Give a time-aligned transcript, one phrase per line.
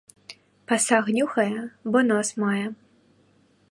[0.67, 2.67] Пасаг нюхае, бо нос мае.